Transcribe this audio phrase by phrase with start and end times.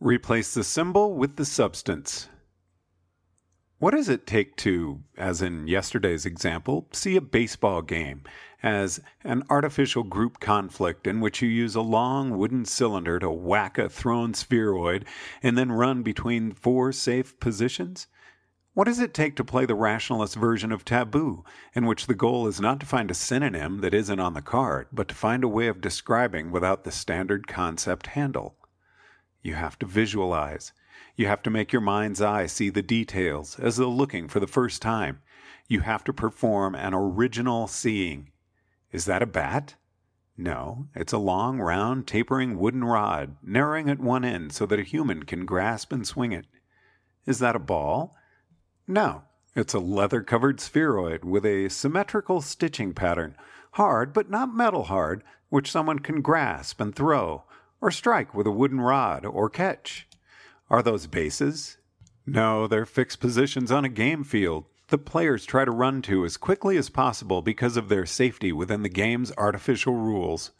[0.00, 2.28] Replace the symbol with the substance.
[3.78, 8.24] What does it take to, as in yesterday's example, see a baseball game
[8.62, 13.78] as an artificial group conflict in which you use a long wooden cylinder to whack
[13.78, 15.06] a thrown spheroid
[15.42, 18.06] and then run between four safe positions?
[18.74, 21.42] What does it take to play the rationalist version of taboo,
[21.72, 24.88] in which the goal is not to find a synonym that isn't on the card,
[24.92, 28.58] but to find a way of describing without the standard concept handle?
[29.46, 30.72] You have to visualize.
[31.14, 34.48] You have to make your mind's eye see the details as though looking for the
[34.48, 35.20] first time.
[35.68, 38.32] You have to perform an original seeing.
[38.90, 39.76] Is that a bat?
[40.36, 44.82] No, it's a long, round, tapering wooden rod, narrowing at one end so that a
[44.82, 46.46] human can grasp and swing it.
[47.24, 48.16] Is that a ball?
[48.88, 49.22] No,
[49.54, 53.36] it's a leather covered spheroid with a symmetrical stitching pattern,
[53.74, 57.44] hard but not metal hard, which someone can grasp and throw,
[57.86, 60.08] or strike with a wooden rod, or catch.
[60.68, 61.78] Are those bases?
[62.26, 66.36] No, they're fixed positions on a game field the players try to run to as
[66.36, 70.52] quickly as possible because of their safety within the game's artificial rules.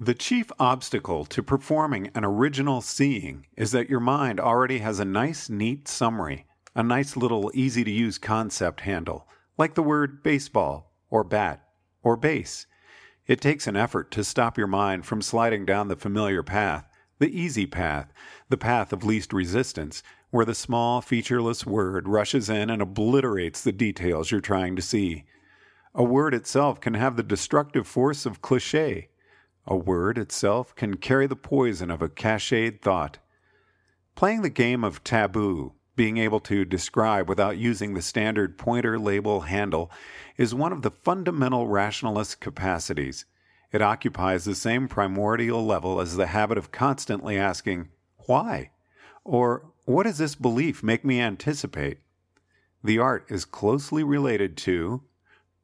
[0.00, 5.04] The chief obstacle to performing an original seeing is that your mind already has a
[5.04, 10.92] nice, neat summary, a nice little easy to use concept handle, like the word baseball,
[11.08, 11.62] or bat,
[12.02, 12.66] or base.
[13.26, 16.88] It takes an effort to stop your mind from sliding down the familiar path
[17.22, 18.12] the easy path,
[18.48, 23.70] the path of least resistance, where the small, featureless word rushes in and obliterates the
[23.70, 25.24] details you're trying to see.
[25.94, 29.08] A word itself can have the destructive force of cliche.
[29.68, 33.18] A word itself can carry the poison of a cached thought.
[34.16, 39.42] Playing the game of taboo, being able to describe without using the standard pointer label
[39.42, 39.90] handle,
[40.36, 43.26] is one of the fundamental rationalist capacities.
[43.72, 47.88] It occupies the same primordial level as the habit of constantly asking,
[48.26, 48.70] Why?
[49.24, 51.98] Or, What does this belief make me anticipate?
[52.84, 55.02] The art is closely related to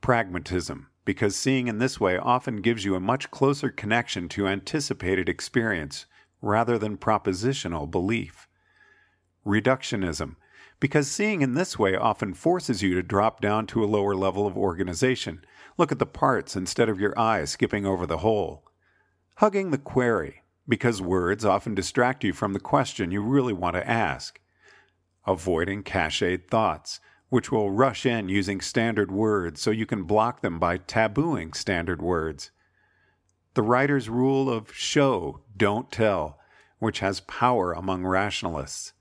[0.00, 5.28] pragmatism, because seeing in this way often gives you a much closer connection to anticipated
[5.28, 6.06] experience
[6.42, 8.46] rather than propositional belief.
[9.46, 10.36] Reductionism,
[10.80, 14.46] because seeing in this way often forces you to drop down to a lower level
[14.46, 15.42] of organization
[15.78, 18.64] Look at the parts instead of your eye skipping over the whole.
[19.36, 23.88] Hugging the query, because words often distract you from the question you really want to
[23.88, 24.40] ask.
[25.26, 30.58] Avoiding cached thoughts, which will rush in using standard words so you can block them
[30.58, 32.50] by tabooing standard words.
[33.52, 36.38] The writer's rule of show, don't tell,
[36.78, 38.92] which has power among rationalists.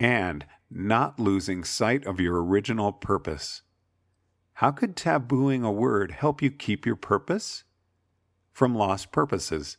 [0.00, 3.62] And not losing sight of your original purpose.
[4.54, 7.64] How could tabooing a word help you keep your purpose?
[8.52, 9.78] From Lost Purposes.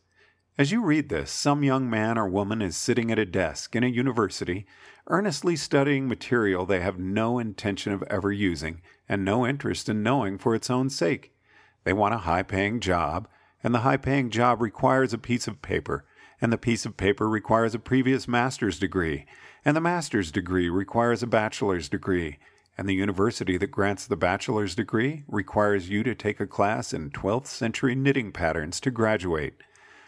[0.57, 3.83] As you read this, some young man or woman is sitting at a desk in
[3.83, 4.65] a university,
[5.07, 10.37] earnestly studying material they have no intention of ever using and no interest in knowing
[10.37, 11.33] for its own sake.
[11.85, 13.29] They want a high paying job,
[13.63, 16.05] and the high paying job requires a piece of paper,
[16.41, 19.25] and the piece of paper requires a previous master's degree,
[19.65, 22.37] and the master's degree requires a bachelor's degree,
[22.77, 27.09] and the university that grants the bachelor's degree requires you to take a class in
[27.09, 29.55] 12th century knitting patterns to graduate.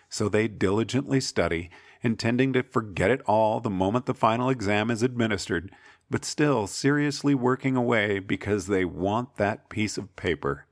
[0.09, 1.69] So they diligently study,
[2.01, 5.71] intending to forget it all the moment the final exam is administered,
[6.09, 10.65] but still seriously working away because they want that piece of paper.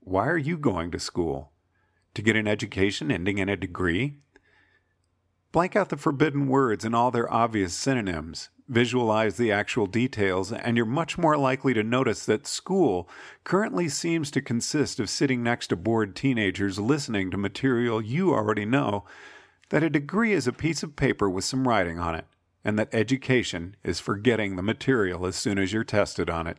[0.00, 1.52] Why are you going to school?
[2.14, 4.18] To get an education ending in a degree?
[5.52, 10.76] Blank out the forbidden words and all their obvious synonyms visualize the actual details, and
[10.76, 13.08] you're much more likely to notice that school
[13.42, 18.64] currently seems to consist of sitting next to bored teenagers listening to material you already
[18.64, 19.04] know,
[19.70, 22.26] that a degree is a piece of paper with some writing on it,
[22.64, 26.58] and that education is forgetting the material as soon as you're tested on it.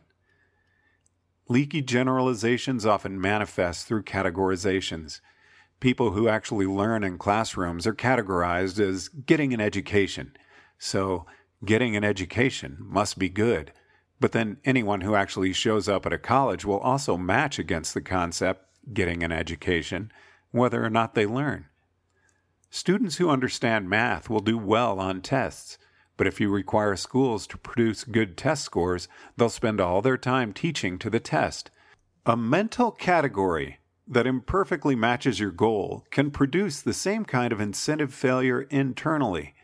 [1.48, 5.20] Leaky generalizations often manifest through categorizations.
[5.82, 10.30] People who actually learn in classrooms are categorized as getting an education.
[10.78, 11.26] So,
[11.64, 13.72] getting an education must be good.
[14.20, 18.00] But then anyone who actually shows up at a college will also match against the
[18.00, 18.64] concept
[18.94, 20.12] getting an education,
[20.52, 21.66] whether or not they learn.
[22.70, 25.78] Students who understand math will do well on tests,
[26.16, 30.52] but if you require schools to produce good test scores, they'll spend all their time
[30.52, 31.72] teaching to the test.
[32.24, 38.12] A mental category that imperfectly matches your goal can produce the same kind of incentive
[38.12, 39.54] failure internally.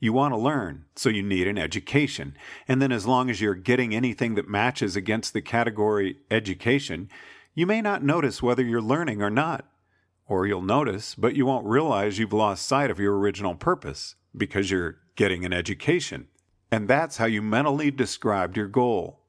[0.00, 2.36] You want to learn, so you need an education.
[2.68, 7.10] And then, as long as you're getting anything that matches against the category education,
[7.54, 9.66] you may not notice whether you're learning or not.
[10.28, 14.70] Or you'll notice, but you won't realize you've lost sight of your original purpose because
[14.70, 16.28] you're getting an education.
[16.70, 19.20] And that's how you mentally described your goal.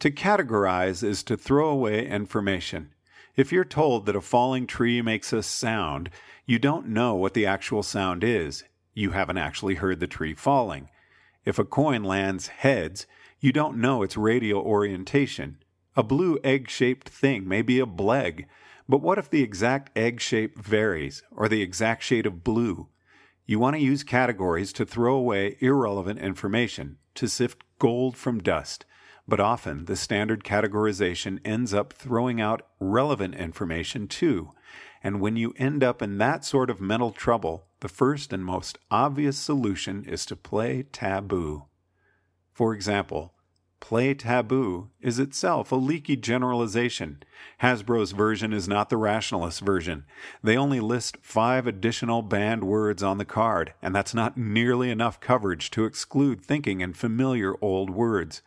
[0.00, 2.90] To categorize is to throw away information.
[3.36, 6.08] If you're told that a falling tree makes a sound,
[6.46, 8.64] you don't know what the actual sound is.
[8.94, 10.88] You haven't actually heard the tree falling.
[11.44, 13.06] If a coin lands heads,
[13.38, 15.58] you don't know its radial orientation.
[15.96, 18.46] A blue egg shaped thing may be a blegg,
[18.88, 22.88] but what if the exact egg shape varies, or the exact shade of blue?
[23.44, 28.86] You want to use categories to throw away irrelevant information, to sift gold from dust,
[29.28, 34.52] but often the standard categorization ends up throwing out relevant information too.
[35.02, 38.78] And when you end up in that sort of mental trouble, the first and most
[38.90, 41.64] obvious solution is to play taboo.
[42.52, 43.34] For example,
[43.78, 47.22] Play taboo is itself a leaky generalization.
[47.62, 50.04] Hasbro's version is not the rationalist version.
[50.42, 55.20] They only list five additional banned words on the card, and that's not nearly enough
[55.20, 58.42] coverage to exclude thinking in familiar old words.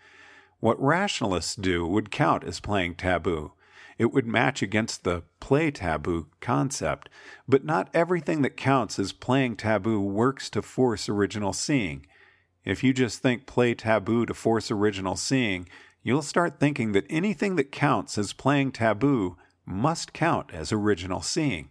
[0.60, 3.54] What rationalists do would count as playing taboo.
[3.98, 7.10] It would match against the play taboo concept,
[7.48, 12.06] but not everything that counts as playing taboo works to force original seeing.
[12.66, 15.68] If you just think play taboo to force original seeing,
[16.04, 21.70] you'll start thinking that anything that counts as playing taboo must count as original seeing.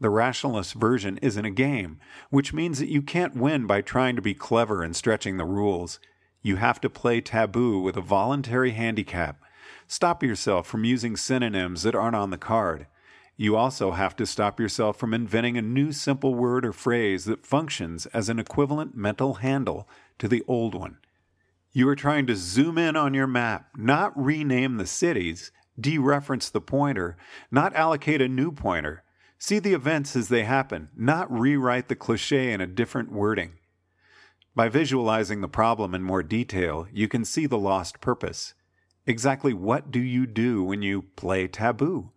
[0.00, 1.98] The rationalist version isn't a game,
[2.30, 6.00] which means that you can't win by trying to be clever and stretching the rules.
[6.44, 9.42] You have to play taboo with a voluntary handicap.
[9.86, 12.86] Stop yourself from using synonyms that aren't on the card.
[13.34, 17.46] You also have to stop yourself from inventing a new simple word or phrase that
[17.46, 19.88] functions as an equivalent mental handle
[20.18, 20.98] to the old one.
[21.72, 25.50] You are trying to zoom in on your map, not rename the cities,
[25.80, 27.16] dereference the pointer,
[27.50, 29.02] not allocate a new pointer.
[29.38, 33.54] See the events as they happen, not rewrite the cliche in a different wording.
[34.56, 38.54] By visualizing the problem in more detail, you can see the lost purpose.
[39.04, 42.12] Exactly what do you do when you play taboo?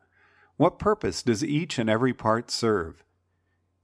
[0.55, 3.03] What purpose does each and every part serve?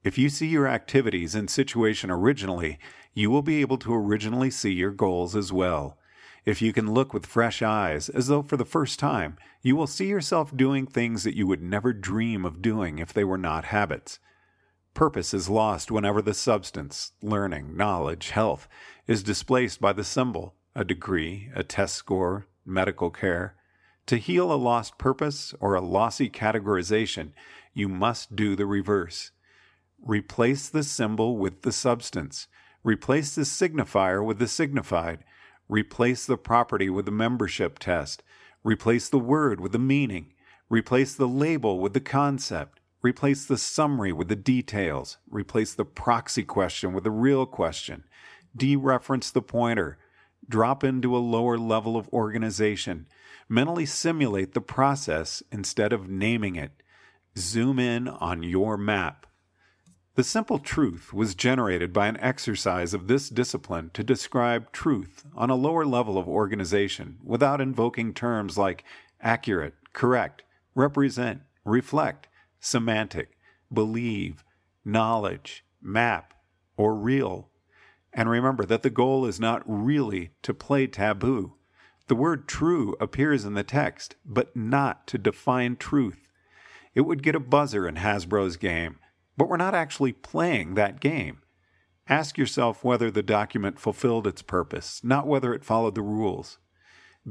[0.03, 2.77] If you see your activities and situation originally,
[3.15, 5.97] you will be able to originally see your goals as well.
[6.45, 9.87] If you can look with fresh eyes, as though for the first time, you will
[9.87, 13.65] see yourself doing things that you would never dream of doing if they were not
[13.65, 14.19] habits.
[14.93, 18.67] Purpose is lost whenever the substance, learning, knowledge, health,
[19.07, 23.55] is displaced by the symbol, a degree, a test score, medical care.
[24.07, 27.31] To heal a lost purpose or a lossy categorization,
[27.73, 29.31] you must do the reverse.
[29.99, 32.47] Replace the symbol with the substance.
[32.83, 35.23] Replace the signifier with the signified.
[35.67, 38.21] Replace the property with the membership test.
[38.63, 40.33] Replace the word with the meaning.
[40.69, 42.79] Replace the label with the concept.
[43.03, 45.17] Replace the summary with the details.
[45.29, 48.05] Replace the proxy question with the real question.
[48.57, 49.97] Dereference the pointer.
[50.47, 53.07] Drop into a lower level of organization.
[53.49, 56.81] Mentally simulate the process instead of naming it.
[57.37, 59.27] Zoom in on your map.
[60.15, 65.49] The simple truth was generated by an exercise of this discipline to describe truth on
[65.49, 68.85] a lower level of organization without invoking terms like
[69.19, 72.27] accurate, correct, represent, reflect,
[72.63, 73.37] semantic,
[73.71, 74.43] believe,
[74.85, 76.33] knowledge, map,
[76.77, 77.49] or real.
[78.13, 81.55] And remember that the goal is not really to play taboo.
[82.07, 86.31] The word true appears in the text, but not to define truth.
[86.95, 88.99] It would get a buzzer in Hasbro's game,
[89.35, 91.39] but we're not actually playing that game.
[92.07, 96.59] Ask yourself whether the document fulfilled its purpose, not whether it followed the rules.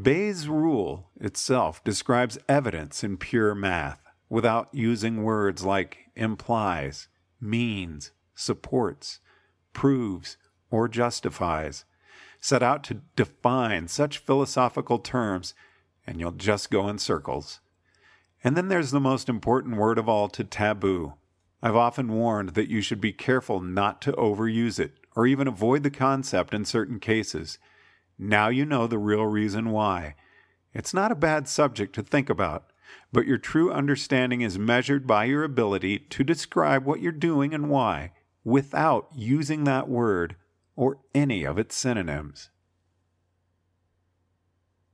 [0.01, 7.07] Bayes' rule itself describes evidence in pure math without using words like implies,
[7.39, 9.21] means, supports,
[9.75, 10.39] proves,
[10.71, 11.85] or justifies
[12.41, 15.53] set out to define such philosophical terms,
[16.07, 17.61] and you'll just go in circles.
[18.43, 21.13] And then there's the most important word of all to taboo.
[21.63, 25.83] I've often warned that you should be careful not to overuse it, or even avoid
[25.83, 27.59] the concept in certain cases.
[28.19, 30.15] Now you know the real reason why.
[30.73, 32.72] It's not a bad subject to think about,
[33.13, 37.69] but your true understanding is measured by your ability to describe what you're doing and
[37.69, 38.13] why,
[38.45, 40.37] without using that word
[40.77, 42.51] or any of its synonyms.